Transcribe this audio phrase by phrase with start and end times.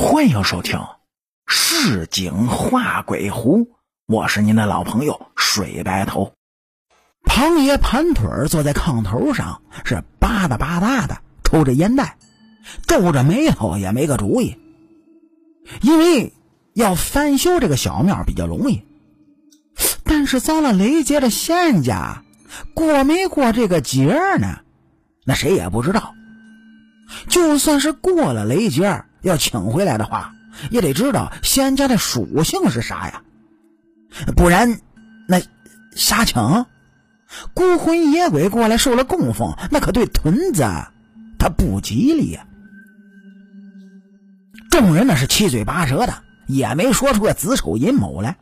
[0.00, 0.78] 欢迎收听
[1.48, 3.64] 《市井画鬼狐》，
[4.06, 6.34] 我是您的老朋友水白头。
[7.24, 12.16] 庞爷盘腿坐在炕头上，是吧嗒吧嗒的抽着烟袋，
[12.86, 14.56] 皱着眉头也没个主意。
[15.80, 16.32] 因为
[16.74, 18.84] 要翻修这个小庙比较容易，
[20.04, 22.22] 但是遭了雷劫的仙家
[22.72, 24.60] 过没过这个节呢？
[25.26, 26.14] 那谁也不知道。
[27.26, 29.04] 就算是过了雷劫。
[29.22, 30.32] 要请回来的话，
[30.70, 33.22] 也得知道仙家的属性是啥呀？
[34.36, 34.80] 不然，
[35.26, 35.40] 那
[35.94, 36.66] 瞎请
[37.54, 40.64] 孤魂野鬼过来受了供奉，那可对屯子
[41.38, 42.46] 他不吉利呀。
[44.70, 48.36] 众人那是七嘴八舌的，也没说出个子丑寅卯来。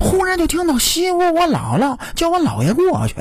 [0.00, 3.14] 忽然就听到西屋我姥姥叫我姥爷过去。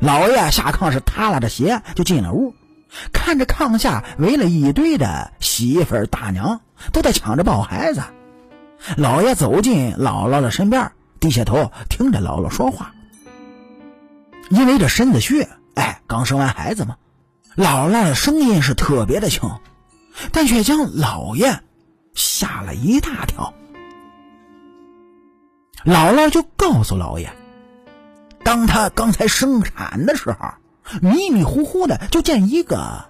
[0.00, 2.54] 老爷下炕是塌拉着鞋就进了屋。
[3.12, 6.60] 看着炕下围了一堆的媳妇儿大娘，
[6.92, 8.02] 都在抢着抱孩子。
[8.96, 12.94] 老爷走进姥姥的身边，低下头听着姥姥说话。
[14.50, 16.96] 因为这身子虚，哎，刚生完孩子嘛，
[17.56, 19.50] 姥姥的声音是特别的轻，
[20.32, 21.60] 但却将老爷
[22.14, 23.52] 吓了一大跳。
[25.84, 27.30] 姥姥就告诉老爷，
[28.42, 30.38] 当他刚才生产的时候。
[31.00, 33.04] 迷迷糊糊的，就见一个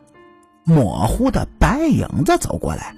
[0.65, 2.95] 模糊的白影子走过来。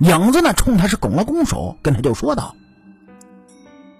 [0.00, 2.54] 影子呢，冲他是拱了拱手，跟他就说道：“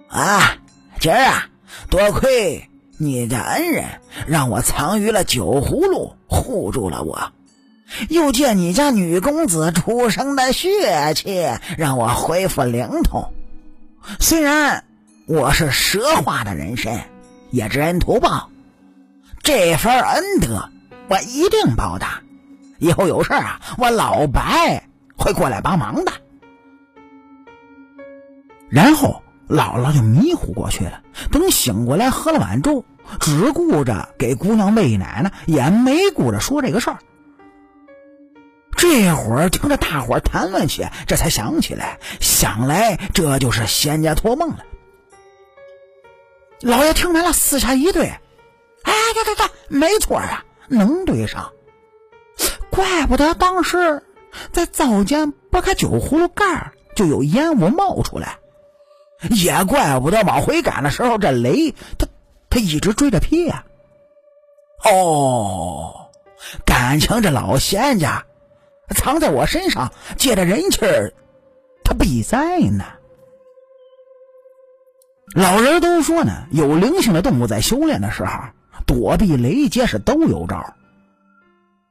[0.07, 0.57] 啊，
[0.99, 1.47] 今儿啊，
[1.89, 3.85] 多亏你的恩人
[4.27, 7.31] 让我藏于了酒葫芦，护住了我；
[8.09, 13.33] 又借你家女公子出生的血气，让我恢复灵通。
[14.19, 14.85] 虽然
[15.25, 16.99] 我是蛇化的人身，
[17.49, 18.49] 也知恩图报。”
[19.47, 20.69] 这份恩德，
[21.07, 22.21] 我一定报答。
[22.79, 26.11] 以后有事啊，我老白会过来帮忙的。
[28.67, 31.01] 然后姥姥就迷糊过去了。
[31.31, 32.83] 等醒过来，喝了碗粥，
[33.21, 36.97] 只顾着给姑娘喂奶呢，也没顾着说这个事儿。
[38.75, 44.65] 这会儿听着大伙谈论起，这才想起来，想来这就是仙家托梦了。
[46.59, 48.11] 老爷听完了，四下一对。
[49.07, 51.53] 哎，对对对，没错啊，能对上。
[52.69, 54.03] 怪不得当时
[54.51, 58.37] 在灶间拨开酒葫芦盖就有烟雾冒出来，
[59.29, 62.05] 也怪不得往回赶的时候这雷他
[62.49, 63.63] 他一直追着劈呀。
[64.83, 66.11] 哦，
[66.65, 68.25] 感情这老仙家
[68.89, 71.13] 藏在我身上，借着人气儿，
[71.83, 72.83] 他必在呢。
[75.33, 78.31] 老人都说呢，有灵性的动物在修炼的时候。
[78.87, 80.73] 躲避雷劫是都有招，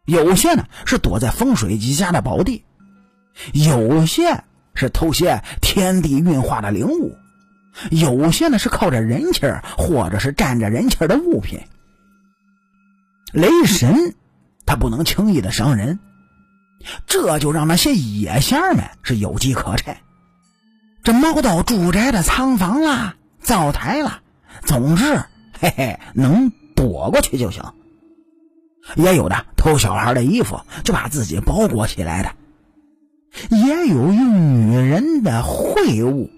[0.06, 2.64] 有些呢是躲在风水极佳的宝地，
[3.52, 4.42] 有些
[4.74, 7.14] 是偷些天地运化的灵物，
[7.90, 11.60] 有些呢是靠着人气儿或者是占着人气儿的物品。
[13.32, 14.14] 雷神
[14.64, 15.98] 他不能轻易的伤人，
[17.06, 19.94] 这就让那些野仙们是有机可乘。
[21.02, 24.22] 这猫到住宅的仓房啦、灶台啦，
[24.62, 25.04] 总之，
[25.60, 26.50] 嘿嘿，能。
[26.76, 27.64] 躲过去就行。
[28.94, 32.28] 也有的偷小孩的衣服，就把自己包裹起来的；
[33.50, 36.31] 也有用女人的秽物。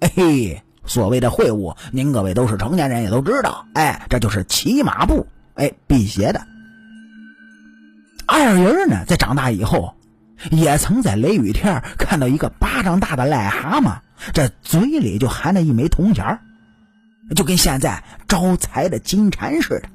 [0.00, 3.66] 哎嘿，所谓的秽物，您各位都是成年人，也都知道。
[3.74, 6.46] 哎，这就是骑马步，哎，辟邪的。
[8.28, 9.94] 二人呢，在长大以后，
[10.52, 13.98] 也曾在雷雨天看到一个巴掌大的癞蛤蟆，
[14.32, 16.38] 这嘴里就含着一枚铜钱
[17.36, 19.88] 就跟现在招财的金蝉似的，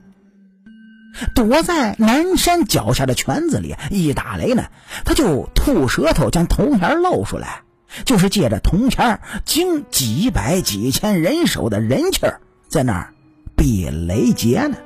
[1.34, 4.66] 躲在南山脚下的泉子里，一打雷呢，
[5.04, 7.64] 他就吐舌头将铜钱露出来，
[8.06, 13.14] 就是借着铜钱经几百几千人手的人气儿，在那儿
[13.56, 14.78] 避雷劫呢。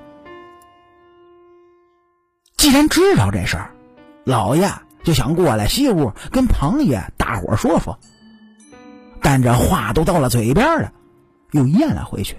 [2.56, 3.72] 既然知道这事儿，
[4.24, 4.72] 老爷
[5.04, 8.00] 就想过来西屋跟庞爷大伙说说，
[9.22, 10.94] 但这话都到了嘴边了。
[11.52, 12.36] 又咽了回去。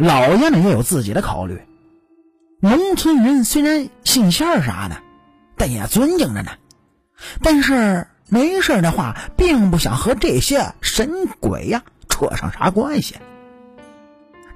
[0.00, 1.60] 老爷们也有自己的考虑，
[2.58, 4.96] 农村人虽然信仙儿啥的，
[5.58, 6.52] 但也尊敬着呢。
[7.42, 13.16] 但是没事的话，并不想和这些神鬼呀扯上啥关系。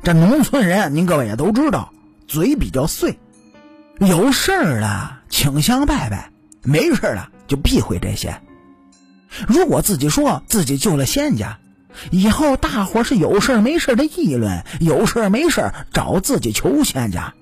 [0.02, 1.92] 这农村人，您各位也都知道，
[2.26, 3.18] 嘴比较碎，
[3.98, 6.30] 有事儿了请香拜拜，
[6.62, 8.40] 没事了就避讳这些。
[9.46, 11.58] 如果自己说自己救了仙家。
[12.10, 17.34] 以后大伙是有事没事的议论，有事没事找自己求仙家，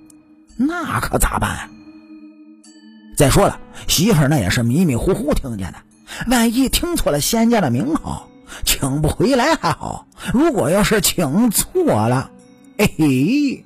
[0.57, 1.69] 那可咋办？
[3.15, 5.77] 再说了，媳妇那也是迷迷糊糊听见的，
[6.27, 8.29] 万一听错了仙家的名号，
[8.65, 12.31] 请不回来还好；如果要是请错了，
[12.77, 13.63] 哎嘿，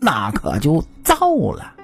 [0.00, 1.16] 那可就糟
[1.52, 1.74] 了。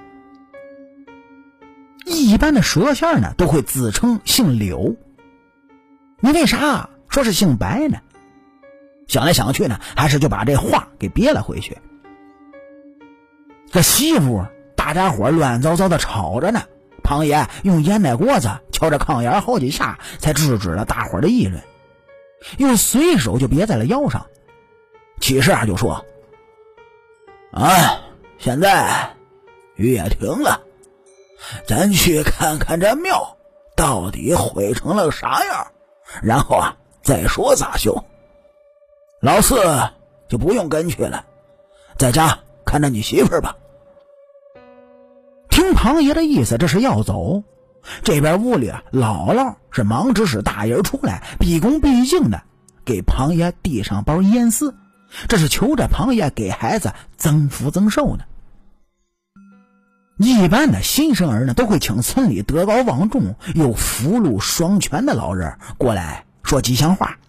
[2.05, 4.95] 一般的蛇仙呢，都会自称姓柳。
[6.19, 7.97] 你为啥说是姓白呢？
[9.07, 11.77] 想来想去呢，还是就把这话给憋了回去。
[13.71, 16.61] 这媳妇，大家伙乱糟糟的吵着呢。
[17.03, 21.61] 庞爷用烟袋锅子敲着炕沿好几下，才制止了大伙的议论，
[22.57, 24.25] 又随手就别在了腰上，
[25.19, 26.03] 起势啊就说
[27.53, 27.99] ：“啊，
[28.39, 29.15] 现在
[29.75, 30.61] 雨也停了，
[31.67, 33.37] 咱去看看这庙
[33.75, 35.67] 到底毁成了啥样，
[36.23, 38.03] 然后啊再说咋修。
[39.21, 39.55] 老四
[40.27, 41.25] 就不用跟去了，
[41.97, 43.55] 在家看着你媳妇儿吧。”
[45.49, 47.43] 听庞爷的意思，这是要走。
[48.03, 52.41] 这边屋里啊，姥姥是忙指使大人出来，毕恭毕敬的
[52.83, 54.75] 给庞爷递上包烟丝，
[55.27, 58.23] 这是求着庞爷给孩子增福增寿呢。
[60.17, 67.19] 一般的新生儿呢，都会请村里德高望重又福禄双全的老人过来说吉祥话，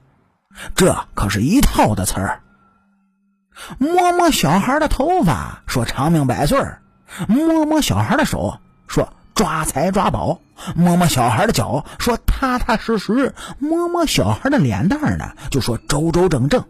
[0.75, 2.43] 这可是一套的词儿。
[3.79, 6.82] 摸摸小孩的头发，说长命百岁儿。
[7.29, 10.41] 摸摸小孩的手，说抓财抓宝；
[10.75, 16.62] 摸摸小孩的脚，说踏踏实实；摸摸小孩的脸蛋呢，就说周周正正；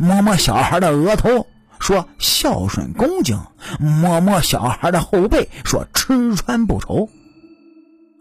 [0.00, 1.46] 摸摸小孩的额头，
[1.78, 3.36] 说孝顺恭敬；
[3.78, 7.08] 摸摸小孩的后背，说吃穿不愁。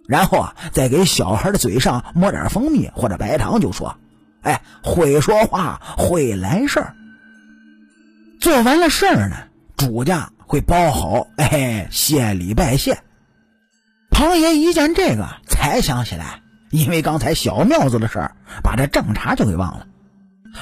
[0.07, 3.95] 然后啊，再给小孩的嘴上抹点蜂蜜或者白糖，就说
[4.41, 6.95] ：“哎，会说话，会来事儿。”
[8.41, 9.35] 做完了事儿呢，
[9.77, 10.29] 主家。
[10.51, 13.03] 会包好，哎，谢礼拜谢。
[14.09, 16.41] 庞爷一见这个，才想起来，
[16.71, 19.85] 因为刚才小庙子的事儿，把这正茬就给忘了，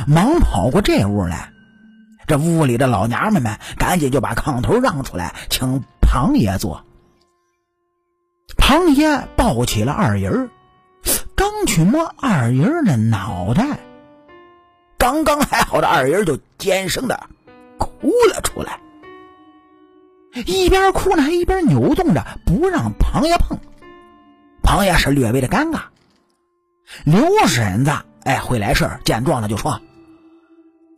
[0.05, 1.53] 忙跑过这屋来。
[2.27, 6.83] 这屋里的老娘们们赶紧就把炕头让出来，请庞爷坐。
[8.57, 10.49] 庞爷抱起了二爷儿，
[11.37, 13.77] 刚去摸二人儿的脑袋，
[14.97, 17.27] 刚刚还好的二人就尖声的
[17.77, 18.79] 哭了出来。
[20.47, 23.59] 一边哭呢，还一边扭动着，不让庞爷碰。
[24.63, 25.81] 庞爷是略微的尴尬。
[27.05, 27.91] 刘婶子
[28.23, 29.79] 哎，会来事见状了就说：“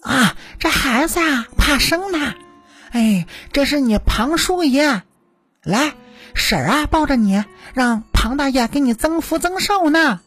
[0.01, 2.33] 啊，这孩子啊，怕生呢。
[2.91, 5.03] 哎，这是你庞叔爷，
[5.63, 5.95] 来，
[6.33, 7.44] 婶儿啊，抱着你，
[7.74, 10.21] 让庞大爷给你增福增寿呢。”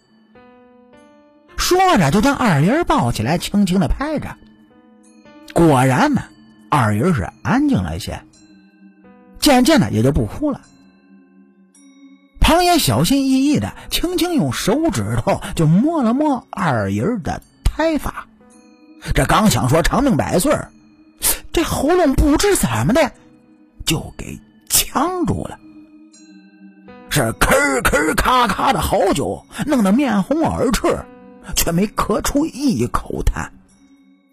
[1.73, 4.37] 说着就将二人抱起来，轻轻的拍着。
[5.55, 6.25] 果然呢，
[6.69, 8.23] 二人是安静了一些。
[9.39, 10.61] 渐渐的也就不哭了。
[12.41, 18.27] 庞爷小心翼翼的，轻轻用手指头就摸了摸二人的胎发，
[19.15, 20.55] 这刚想说长命百岁
[21.53, 23.13] 这喉咙不知怎么的
[23.87, 24.39] 就给
[24.69, 25.59] 呛住了，
[27.09, 31.05] 是咳咳咔咔的好久，弄得面红耳赤，
[31.57, 33.49] 却没咳出一口痰。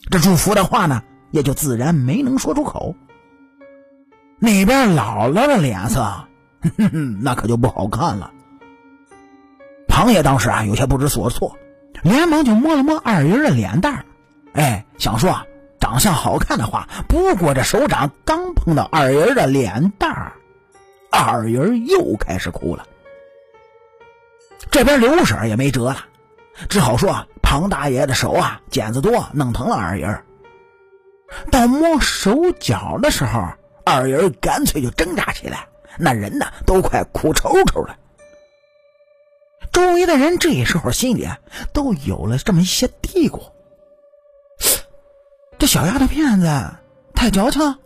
[0.09, 2.95] 这祝福的话呢，也就自然没能说出口。
[4.39, 6.01] 那边姥姥的脸色，
[6.77, 8.31] 哼哼那可就不好看了。
[9.87, 11.57] 庞爷当时啊有些不知所措，
[12.03, 14.05] 连忙就摸了摸二人的脸蛋
[14.53, 15.37] 哎，想说
[15.79, 20.31] 长相好看的话，不过这手掌刚碰到二人的脸蛋
[21.11, 22.85] 二人又开始哭了。
[24.71, 26.05] 这边刘婶也没辙了，
[26.67, 30.23] 只好说庞大爷的手啊茧子多，弄疼了二人。
[31.51, 33.47] 到摸手脚的时候。
[33.85, 37.97] 二人干脆就挣扎起来，那人呢都快哭抽抽了。
[39.71, 41.27] 周围的人这时候心里
[41.73, 43.41] 都有了这么一些嘀咕：
[45.57, 46.69] 这小丫头片子
[47.15, 47.79] 太矫情。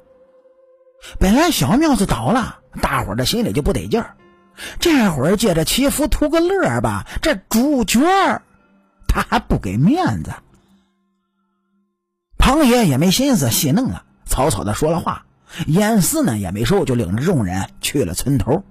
[1.19, 4.17] 本来小庙子倒了，大伙儿的心里就不得劲儿，
[4.81, 8.01] 这会儿借着祈福图个乐吧，这主角
[9.13, 10.33] 他还不给面子。
[12.39, 15.25] 庞爷也没心思戏弄了，草草的说了话。
[15.67, 18.63] 严四呢也没收，就领着众人去了村头。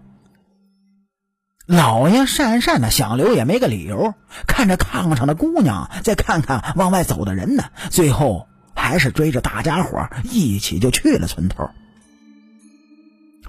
[1.65, 4.15] 老爷讪讪的想留也没个理由，
[4.49, 11.71] 看着炕上的姑娘，再看看往外走的人呢，最后还是追着大家伙一起就去了村头。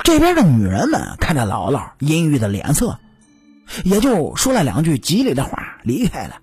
[0.04, 3.00] 这边的女人们看着姥姥阴郁的脸色，
[3.84, 6.36] 也就说了两句吉利的话离开了。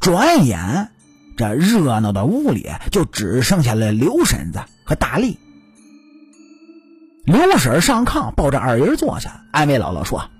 [0.00, 0.90] 转眼，
[1.36, 5.38] 这热闹的屋里就只剩下了刘婶子和大力。
[7.24, 10.30] 刘婶上炕，抱着二人坐下，安慰姥姥说：“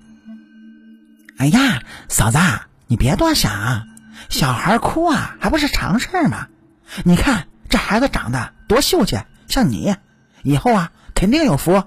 [1.37, 2.39] 哎呀，嫂子，
[2.87, 3.87] 你别多想，
[4.29, 6.47] 小孩哭啊，还不是常事吗？
[7.03, 9.95] 你看这孩子长得多秀气，像你，
[10.41, 11.83] 以后啊肯定有福。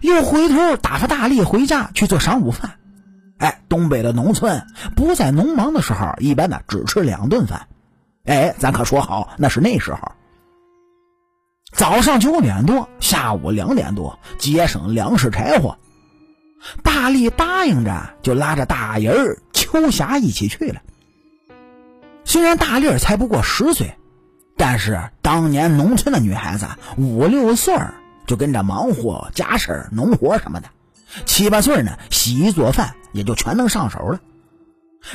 [0.00, 2.72] 又回头打发大力回家去做晌午饭。
[3.42, 7.66] 哎，东北的农村不在农忙的时候，一般呢只吃两顿饭。
[8.24, 10.12] 哎，咱可说好，那是那时候。
[11.72, 15.76] 早上九点多，下午两点多，节省粮食柴火。
[16.84, 20.80] 大力答应着，就拉着大人儿秋霞一起去了。
[22.24, 23.96] 虽然大力才不过十岁，
[24.56, 27.76] 但是当年农村的女孩子五六岁
[28.24, 30.68] 就跟着忙活家事农活什么的，
[31.26, 34.20] 七八岁呢洗衣做饭也就全能上手了。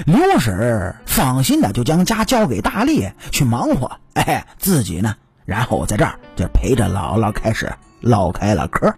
[0.05, 8.93] 刘婶放心的就将家交给大力去忙活，哎，自己呢，然后在这儿就陪着姥姥开始唠开了嗑。